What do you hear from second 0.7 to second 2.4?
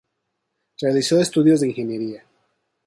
Realizó estudios de ingeniería.